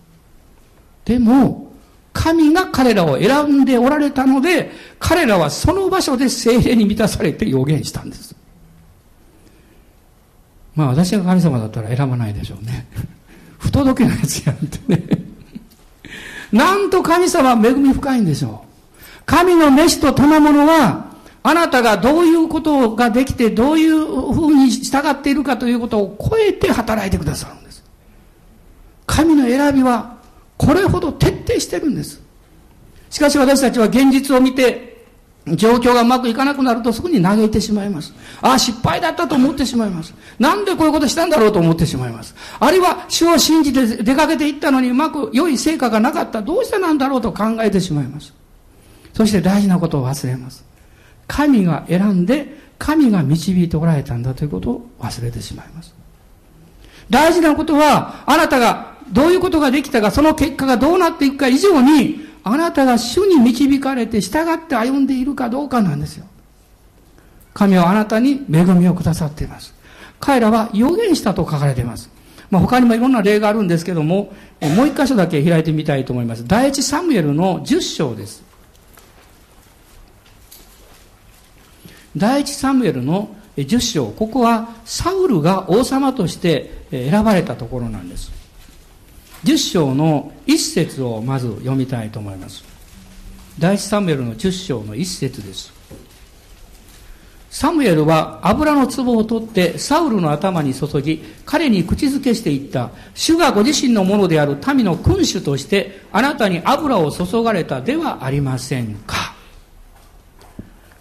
[1.05, 1.73] でも、
[2.13, 4.71] 神が彼らを選んでおられたので、
[5.01, 8.37] 彼らはその場所で精霊に満たされて予言したんです。
[10.77, 12.87] まあ私が神様だったら選ばないでしょうね。
[13.59, 15.03] 不届けなやつやんってね。
[16.53, 19.23] なんと神様は恵み深いんでしょう。
[19.27, 21.08] 神の飯と賜物は、
[21.49, 23.97] あなたがどういうことができて、どういう
[24.35, 27.83] ふうに従っているかということを超えて働いてくださるんです。
[29.07, 30.19] 神の選びは、
[30.59, 32.21] これほど徹底してるんです。
[33.09, 35.07] しかし私たちは現実を見て、
[35.57, 38.13] 状況がうまくいかなくなるとすぐに嘆いてしまいます。
[38.43, 40.13] ああ、失敗だったと思ってしまいます。
[40.39, 42.35] なんでこういうことしたんだろうと思ってしまいます。
[42.61, 46.43] あるいは主を信じて出かけていったのにうまく良い成果がなかった。
[46.43, 48.35] どうしてなんだろうと考えてしまいます。
[49.15, 50.68] そして大事なことを忘れます。
[51.29, 55.95] 神が選んで、神が導いておられたんだということを忘れてしまいます。
[57.11, 66.27] 大事なことは、あなたがどういうことができたか、その結果がどうなっていくか以上に、あなたが主に導かれて従って歩んでいるかどうかなんですよ。
[67.53, 69.75] 神はあなたに恵みをくださっています。
[70.21, 72.11] 彼らは予言したと書かれています。
[72.51, 76.47] まあ、他にもいろんな例があるんですけども、もう一箇所だけ開いてみたいと思います。
[76.47, 78.48] 第一サムエルの10章です。
[82.19, 88.31] 第一サムエルの10章、ここはサウルが王様として選ばれたところなんです。
[89.45, 92.65] 10章の一節をまず読みたいと思います。
[93.59, 95.73] 第一サムエルの10章の一節です。
[97.51, 102.91] サムエルは油の壺を取ってサウルの頭に注ぎ、彼に口づけしていった。
[103.15, 109.28] 主がご自身のものである民の君主としてあなたに油を注がれたではありませんか。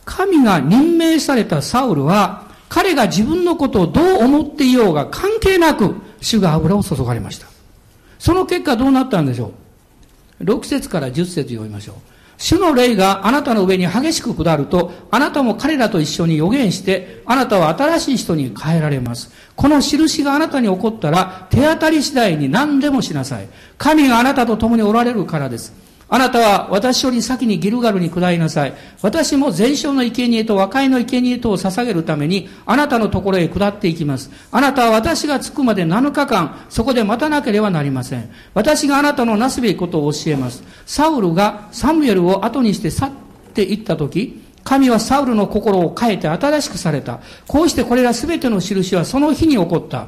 [0.08, 7.48] 神が任命されたサウルは彼が自分のことをどう思っていようが関係なく主が油を注がれました。
[8.18, 9.52] その結果どうなったんでしょ
[10.40, 11.96] う ?6 節から10節読みましょう。
[12.38, 19.32] 主の霊があなたの上に激しく下ると、あなたも彼らと一緒に予言して、あなたは新しい人に変えられます。
[19.56, 23.50] この印があなたに起こったら、手当たり次第に何でもしなさい。
[23.78, 25.87] 神があなたと共におられるからです。
[26.10, 28.74] あなたは私より先にギルガルに下りなさい。
[29.02, 34.32] 私も全焼の生贄と和解の生贄とを捧げるために、あなたのところへ下っていきます。
[34.52, 38.30] あなたは私が着くまで7日間、そこで待たなければなりません。
[38.54, 40.64] 私があなたのなすべきことを教えます。
[40.86, 43.12] サウルがサムエルを後にして去っ
[43.54, 47.20] ていったとき、神はサウルの心を変えて新しくされた。
[47.48, 50.08] こうしてこれらすべての印はその日に起こった。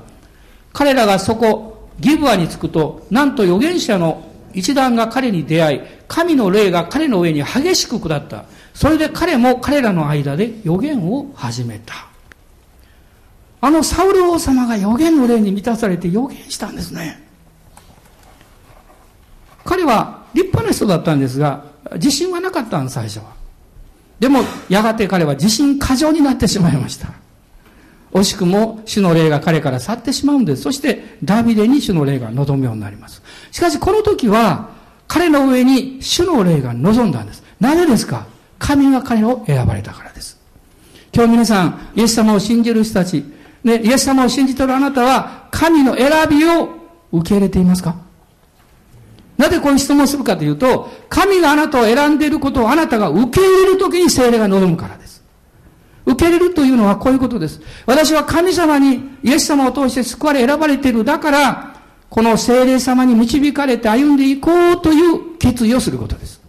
[0.72, 8.46] 彼らがそこ、ギブアに着くと、なんと預言者の一団が彼に出会い、神の霊が彼の上に激しく下った。
[8.74, 12.08] それで彼も彼らの間で予言を始めた。
[13.62, 17.22] あのサウル王様が予言の霊に満たされて予言したんですね。
[19.66, 23.34] 彼は立派な人だったんですが、自信はなかったんです、最初は。
[24.20, 27.10] でも、やがて彼は自信過剰になってしまいました。
[28.12, 30.64] 惜しくも主の霊が彼から去ってしまうんです。
[30.64, 33.22] そしてダビデに主の霊が望むようになります。
[33.52, 34.70] しかしこの時は
[35.08, 37.44] 彼の上に主の霊が望んだんです。
[37.60, 38.26] なぜですか？
[38.58, 40.40] 神が彼を選ばれたからです。
[41.14, 43.24] 今日皆さん、イエス様を信じる人たち、
[43.64, 46.70] ね、イエス様を信じているあなたは神の選びを
[47.12, 47.96] 受け入れていますか？
[49.38, 54.99] なぜこういう質問をするかというと、神があなたを選んでいることをあなたが受け入れるときに精霊が望むから。
[56.10, 57.62] 受け入れるというのはこういうことです。
[57.86, 61.04] 私は神様にイエス様を通して救われ選ばれている。
[61.04, 61.76] だから、
[62.10, 66.42] この精霊様に導かれて歩んでいこうという決意をすることです。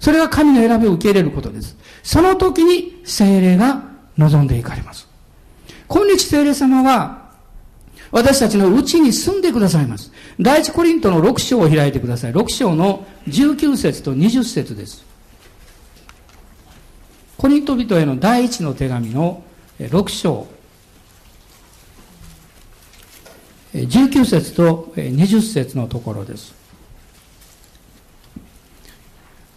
[0.00, 1.76] それが神の選びを受け入れることです。
[2.02, 3.82] その時に精霊が
[4.18, 5.06] 望んでいかれます。
[5.86, 7.24] 今日精霊様は
[8.10, 10.12] 私たちのうちに住んでくださいます。
[10.40, 12.32] 第一コリントの6章を開いてください。
[12.32, 15.04] 6章の19節と20節です。
[17.36, 19.42] コリント人への第一の手紙の
[19.78, 20.46] 6章
[23.74, 26.54] 19節と20節のところです。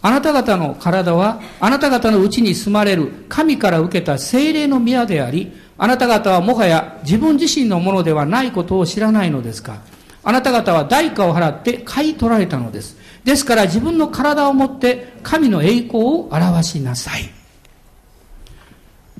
[0.00, 9.80] あなた方の体はあなた方のうちに住まれる神から受けた精霊の宮であり、あなた方はもはや自分自身のものではないことを知らないのですか
[10.24, 12.96] あなた方は代価を払って買い取られたのです。
[13.24, 17.37] ですから自分の体を持って神の栄光を表しなさい。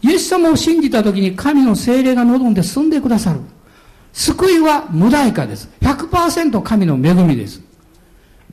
[0.03, 3.41] イエス様を信じた時に神の精霊が望んで住んでくださる。
[4.13, 5.69] 救いは無代価です。
[5.81, 7.61] 100%神の恵みです。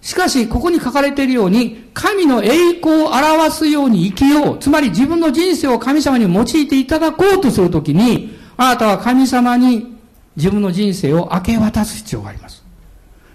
[0.02, 4.60] しかし、ここに書かれているように、神の栄光を表すように生きよう。
[4.60, 9.96] つまり自分の人生を神様に用いていただこうとするときに、あなたは神様に
[10.36, 12.64] 自分の人生を明け渡す必要があります。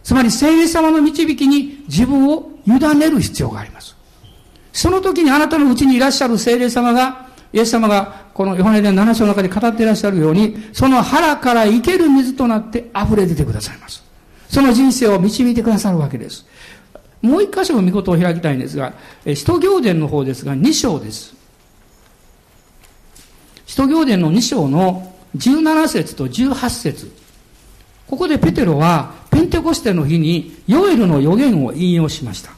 [0.05, 3.97] つまり、聖霊様の導きに自分を委ねる必要があります。
[4.73, 14.05] その時にあなたのうちにいらっしゃる聖霊様が、イエス様がこのヨハネで7章の中で語っていらっしゃるように、その腹から生ける水となって溢れ出てくださいます。
[14.49, 16.47] その人生を導いてくださるわけです。
[17.23, 18.95] もう一箇所の見事を開きたいんですが、
[19.27, 21.35] 使徒行伝の方ですが、2章です。
[23.67, 27.13] 使徒行伝の2章の17節と18節
[28.07, 32.51] ここでペテロは、ペンテコステの日に、ヨエルの予言を引用しました。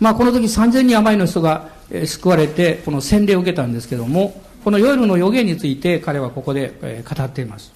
[0.00, 1.70] まあ、この時3000人余りの人が
[2.06, 7.72] 救われて、この洗礼を受けたんですけども、このヨエルの予言について彼はここで語っています。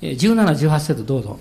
[0.00, 1.38] 17、18節どうぞ。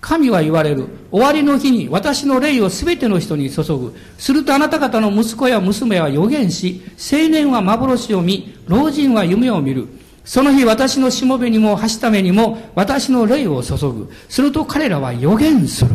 [0.00, 0.86] 神は言われる。
[1.10, 3.94] 終わりの日に私の霊をすべての人に注ぐ。
[4.18, 9.88] するとあなた方の息子や娘は予言し、青年は幻を見、老人は夢を見る。
[10.24, 14.10] その日私のしもべにもはしためにも私の霊を注ぐ。
[14.28, 15.90] すると彼らは予言する。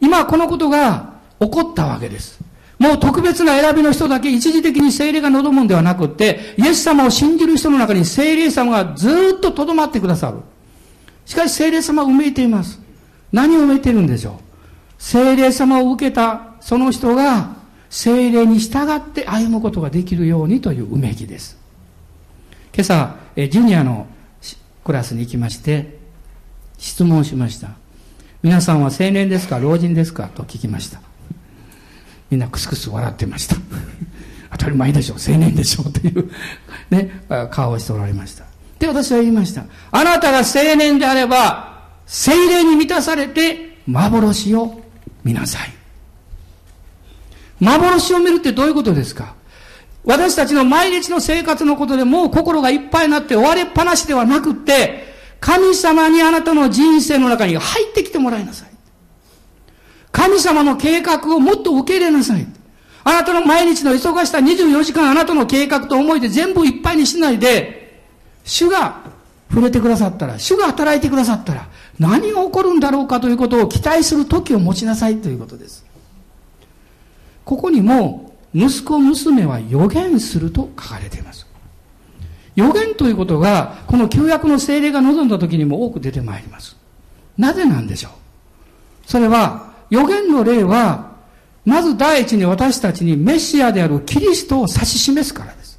[0.00, 1.13] 今このことが
[1.44, 2.38] 起こったわけです。
[2.78, 10.38] もう特別な選びの人だけ一時的に精霊が望むんではなくって、イエス様を信じる人の中に精霊様がずっと留まってくださる。
[11.24, 12.80] しかし精霊様は埋めています。
[13.32, 14.34] 何を埋めてるんでしょう？
[14.98, 17.56] 精霊様を受けたその人が
[17.90, 21.56] 精霊に従って歩むことができるようにといううめきです。
[22.74, 24.06] 今朝、ジュニアの
[24.82, 25.98] クラスに行きまして、
[26.76, 27.70] 質問しました。
[28.42, 31.00] 皆さんは青年ですか老人ですかと聞きました。
[32.30, 33.56] みんなクスクス笑ってました。
[34.52, 36.30] 当たり前でしょ、青年でしょうという、
[36.90, 38.44] ね、顔をしておられました。
[38.78, 39.64] で、私は言いました。
[39.90, 41.74] あなたが青年であれば、
[42.06, 44.80] 精霊に満たされて、幻を
[45.24, 45.72] 見なさい。
[47.60, 49.34] 幻を見るってどういうことですか？
[50.04, 58.68] 私たちの毎日の生活のことでもう心がいっぱいになって終わりっぱなしではなくって、神様にあなたの人生の中に入ってきてもらいなさい。
[60.14, 62.46] 神様の計画をもっと受け入れなさい。
[63.02, 68.00] あなたの毎日の忙しさ24時間あなたの計画と思いで全部いっぱいにしないで、
[68.44, 69.02] 主が
[69.50, 71.66] 触れてくださったら、主が働いてくださったら、
[71.98, 75.84] 何が起こるんだろうかということを期待する時を持ちなさいということです。
[77.44, 81.44] ここにも、息子、娘は予言すると書かれています。
[82.54, 86.76] 予言ということが、この旧約の精霊が望んだ時にも多く出てまいります。
[87.36, 88.12] なぜなんでしょう？
[89.10, 91.12] それは、予言の例は、
[91.64, 95.78] まず第一に私たちにメシアであるキリストを指し示すからです。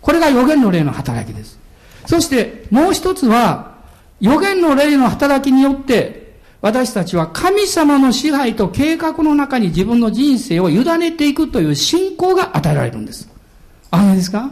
[0.00, 1.58] これが予言の霊の働きです。
[2.06, 3.74] そしてもう一つは、
[4.20, 13.28] 予言の霊の働きによって、私たちは神様の支配と計画の中に自分の人生を委ねていくという信仰が与えられるんです。
[13.90, 14.50] あめですか？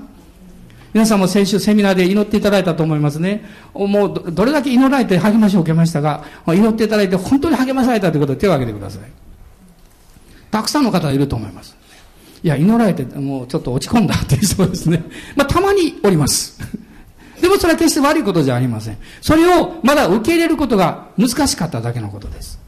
[0.93, 3.45] 皆さんも先週セミナーで祈っていただいたと思いますね。
[3.73, 9.03] もうどれだけ祈られて励ましを受けましたが、祈っていただいて本当に励まされたということで手を挙げてください。
[10.51, 11.75] たくさんの方がいると思います。
[12.45, 15.03] いや、祈られて、もうちょっと落ち込んだっていう人ですね。
[15.35, 16.59] まあ、たまにおります。
[17.41, 18.99] でもそれは決して悪いことじゃありません。
[19.21, 22.59] それをまだ受け入れることが難しかっただけのことです。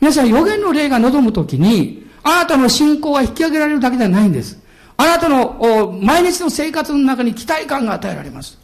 [0.00, 4.58] 皆さん、予言の霊が望むときに、あなたの信仰は引き上げられるだけではないんです。
[4.96, 8.58] あなたの毎日の生活の中に期待感が与えられます。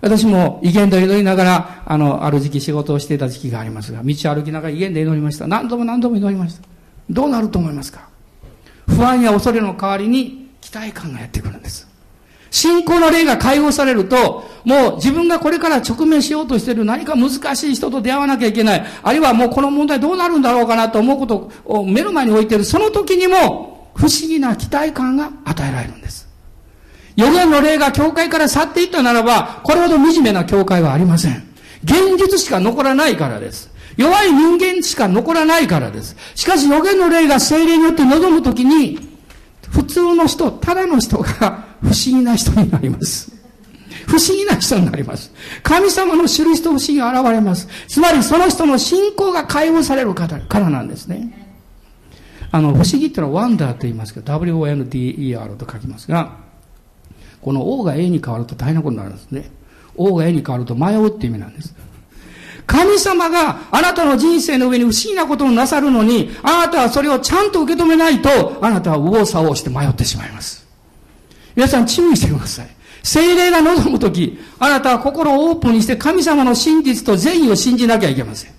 [0.00, 5.46] 私も威厳で祈りながら、あの、ある時期仕事をしていた時期がありますが、道歩きながら威厳で祈りました。
[5.46, 6.62] 何度も何度も祈りました。
[7.08, 8.08] どうなると思いますか？
[8.86, 11.88] 不安や恐れの代わりに期待感がやってくるんです。
[12.50, 18.84] 信仰の霊が解放されると、もう自分がこれから直面しようとしている何か難しい人と出会わなきゃいけない。
[19.02, 22.64] あるいはもうこの問題どうなるんだろうかなと思うことを目の前に置いている。
[22.64, 26.28] その時にも不思議な期待感が与えられるんです。
[27.16, 31.48] 予言の霊が教会から去っていったならば、これほど惨めな教会はありません。
[31.84, 33.70] 現実しか残らないからです。
[33.96, 36.16] 弱い人間しか残らないからです。
[36.34, 38.98] しかし予言の霊が精霊によって望むときに、
[39.70, 43.32] 普通の人、ただの人が 不思議な人になります。
[44.06, 45.32] 不思議な人になります。
[45.62, 47.68] 神様の印と不思議が現れます。
[47.86, 51.43] つまりその人の信仰が解放されるからなんですね。
[52.54, 56.36] あの、不思議ってのはワンダーと言いますけど、W-O-N-D-E-R と書きますが、
[57.40, 59.50] この O が A に変わると大変なことになるんですね。
[59.96, 61.74] O が A に変わると迷うって意味なんです。
[62.64, 70.64] 神様があなたの人生の上に不思議なことをなさるのに、あなたはそれをちゃんと受け止めないと、あなたは右往左往して迷ってしまいます。
[71.56, 72.68] 皆さん注意してください。
[73.02, 78.52] 精霊が望むとき、あなたは心をオープンにして神様の真実と善意を信じなきゃいけません。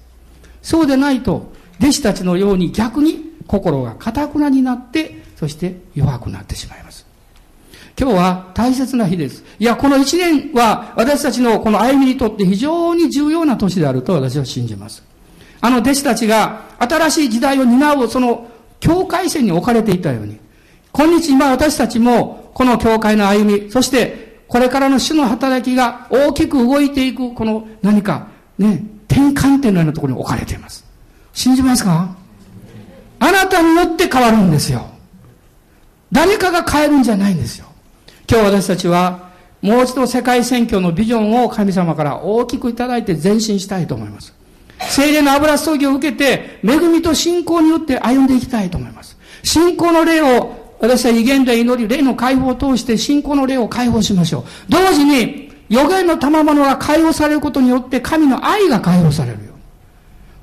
[0.61, 7.05] そうでないと、弟子たちのように逆に心が堅くなになって、そして弱くなってしまいます。
[7.97, 9.43] 今日は大切な日です。
[9.57, 15.03] いや、この一年は私たちのこの歩みにとって非常に重要な年であると私は信じます。
[15.61, 20.37] あの弟子たちが新しい時代を担うその境界線に置かれていたように、
[20.91, 28.27] 今日今私たちもこの教会の歩み、そしてこれからの主の働きが大きく動いていくこの何か
[28.57, 30.85] ね、転換点のようなところに置かれています。
[31.33, 32.15] 信じますか？
[33.19, 34.87] あなたによって変わるんですよ。
[36.11, 37.65] 誰かが変えるんじゃないんですよ。
[38.29, 39.29] 今日私たちは
[39.61, 44.33] もう一度世界選挙のビジョンを神様から大きくいただいて前進したいと思います。
[44.79, 49.17] 精霊の油注ぎを受けて、恵みと信仰によって歩んでいきたいと思います。
[49.43, 54.43] 信仰の霊を、私は威厳で祈り、霊の解放を通して信仰の霊を解放しましょう。
[54.69, 59.54] 同時に、予言の賜物が解放されることによって、神の愛が解放されるよ。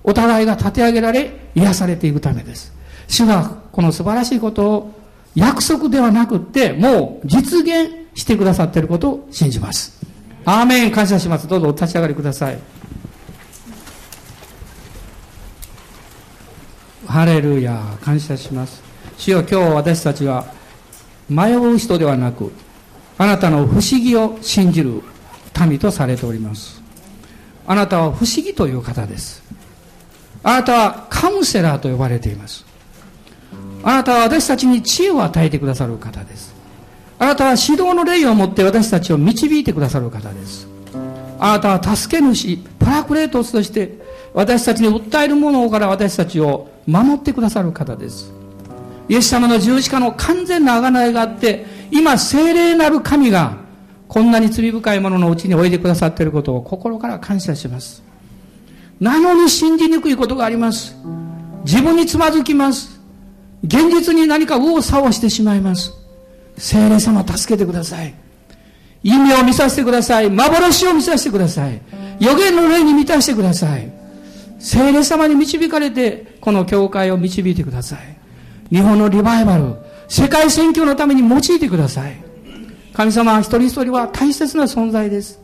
[0.05, 2.73] お互いが立て上げられ、癒されていくためです。
[3.09, 4.93] 主がこの素晴らしいことを
[5.35, 10.01] 約束ではなくって、もう実現してくださっていることを信じます。
[10.45, 11.47] アーメン感謝します。
[11.47, 12.59] どうぞお立ち上がりください。
[17.07, 18.83] ハレルヤ感謝します。
[19.19, 20.47] 主よ今日私たちは
[21.29, 22.53] 迷う人ではなく、
[23.19, 25.03] あなたの不思議を信じる
[25.67, 26.83] 民とされております。
[27.67, 29.43] あなたは不思議という方です。
[30.43, 32.65] あなたはカウンセラーと呼ばれています。
[33.85, 36.55] あなたは私たちに知恵を与えてくださる方です。
[37.19, 40.67] あなたは指導の霊を持って私たちを導いてくださる方です。
[41.39, 43.99] あなたは助け主、パラクレートスとして
[44.35, 48.33] 私たちに訴えるものから私たちを守ってくださる方です。
[49.09, 53.57] イエス様の十字架の完全な贖いがあって、今聖霊なる神が
[54.09, 58.03] こんなに罪深いもののうちにおいでくださっていることを心から感謝します。
[59.03, 60.95] なのに信じにくいことがあります。
[61.65, 63.01] 自分につまずきます。
[63.65, 65.93] 現実に何か右往左往してしまいます。
[66.57, 68.15] 聖霊様助けてください。
[69.03, 70.31] 夢を見させてください。
[70.31, 71.81] 幻を見させてください。
[72.21, 73.93] 予言の霊に満たしてください。
[74.61, 77.99] 聖霊様に導かれて、この教会を導いてください。
[78.73, 79.75] 日本のリバイバル、
[80.07, 82.15] 世界選挙のために用いてください。
[82.95, 85.41] 神様一人一人は大切な存在です。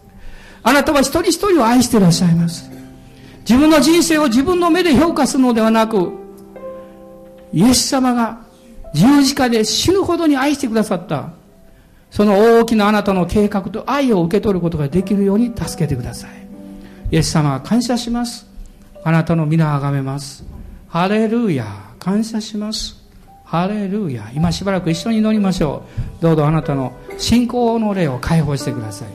[0.62, 2.77] あなたは一人一人を愛していらっしゃいます。
[3.49, 6.12] 自分の人生を自分の目で評価するのではなく、
[7.51, 8.40] イエス様が
[8.92, 11.30] 十字架で死ぬほどに愛してくださった、
[12.11, 16.30] その大きなあなたの計画と愛を受け取ることができるように助けてください。
[17.11, 18.46] イエス様は感謝します。
[19.03, 20.44] あなたの皆をあがめます。
[20.86, 21.64] ハレルヤ。
[21.99, 22.96] 感謝します。
[23.44, 24.30] ハレルヤ。
[24.34, 25.84] 今しばらく一緒に祈りましょ
[26.20, 26.22] う。
[26.22, 29.09] どうぞあなたの信仰の霊を解放してください。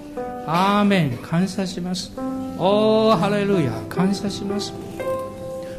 [0.47, 1.17] アーメン。
[1.19, 2.11] 感謝します。
[2.57, 3.71] おー、ハレルヤ。
[3.89, 4.73] 感謝します。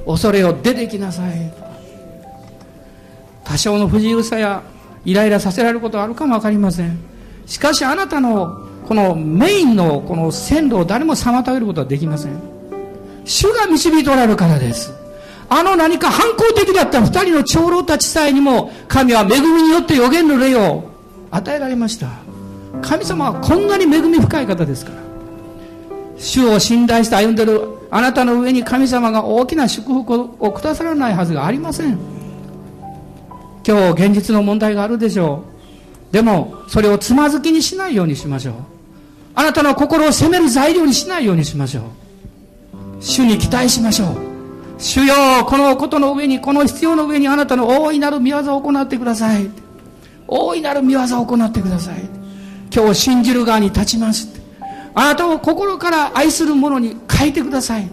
[0.06, 1.52] 恐れを出てきなさい。
[3.44, 4.62] 多少の不自由さや
[5.04, 6.98] イライラさせられることはあるかもわかりません
[7.46, 12.40] しかしあなたのこのメインのこの線路を誰も妨げることはできません
[13.24, 14.92] 主が導いておられるからです
[15.48, 20.84] あの何か反抗的だった二人の長老たちさえにも、神は恵みによって予言の霊を
[21.30, 22.08] 与えられました。
[22.80, 25.03] 神様はこんなに恵み深い方ですから。
[26.16, 31.98] 主を信頼して歩んでるあなたの上に神様が大きな祝福をくださらないはずがありません。
[33.66, 35.44] 今日現実の問題があるでしょ
[36.10, 36.12] う。
[36.12, 38.54] でも、それをつまずきにしないようにしましょう。
[39.34, 41.82] あなたの心を責める材料にしないようにしましょう。
[43.00, 44.16] 主に期待しましょう。
[44.78, 45.14] 主よ、
[45.46, 49.48] このことの上に、この必要の上にあなたの大いなる見業を行ってください。
[50.28, 52.04] 大いなる見業を行ってください。
[52.74, 54.43] 今日信じる側に立ちます。
[54.94, 57.88] あなたを心から愛する者に変えてください。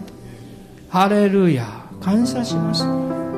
[0.88, 1.66] ハレルヤ。
[2.00, 2.84] 感謝します。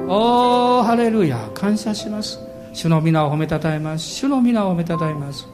[0.07, 1.39] おー、ハレルヤ。
[1.55, 2.39] 感謝します。
[2.73, 4.05] 主の皆を褒めたたえます。
[4.05, 5.47] 主の皆を褒めたたえます。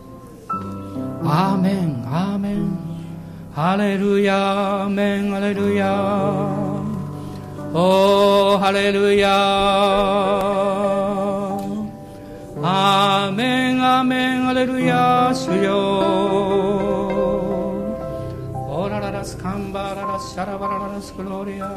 [1.23, 2.79] アーメン、アーメン。
[3.55, 5.93] ハレルヤ、アーメン、ハレルヤ。
[7.73, 9.29] おー、ハレルヤ。
[12.63, 16.99] アーメン、アーメン、ハレルヤ、主よ。
[19.21, 21.71] ラスカンバララスシャラバララスクローリア。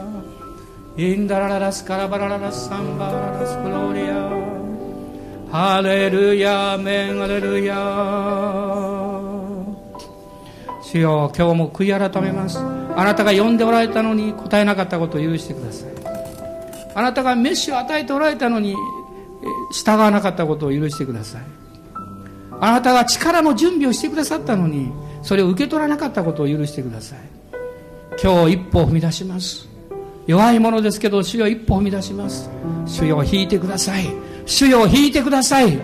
[0.96, 5.52] インダラララスカラバララスサンバララスクローリア。
[5.52, 7.76] ハレルヤ、メン、ハレルヤ。
[10.84, 15.89] 主よ今日も悔い改めますあなたが呼んでおられたのに答えなかったことを許してください
[16.96, 18.74] あなたがメッシュを与えておられたのに
[19.74, 21.41] 従わなかったことを許してください
[22.62, 27.19] あなたが力の準備をしてくださったのにそれを受け取らなかったことを許してください。
[28.21, 29.67] 今日一歩踏み出します。
[30.28, 32.49] 弱いものですけど主よ一歩踏み出します。
[32.86, 34.05] 主よ引いてください。
[34.45, 35.80] 主よ引いてください。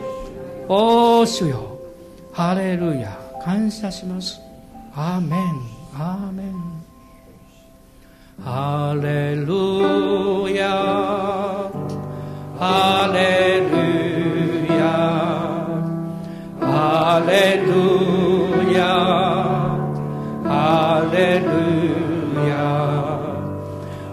[0.68, 1.80] おー主よ。
[2.32, 3.18] ハレルヤ。
[3.44, 4.40] 感謝します。
[4.94, 5.42] アーメン。
[5.96, 6.54] アーメン。
[8.44, 10.70] ハレルヤ。
[12.58, 14.84] ハレルヤ。
[16.62, 19.29] ハレルヤ。
[21.12, 22.56] レルヤ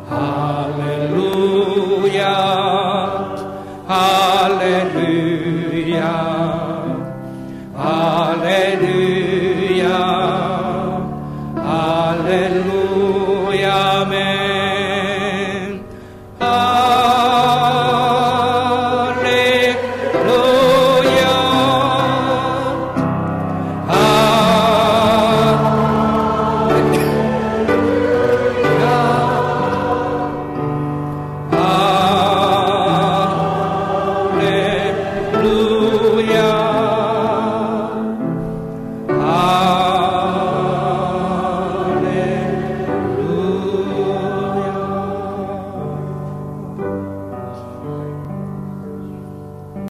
[0.09, 2.66] ハレルヤ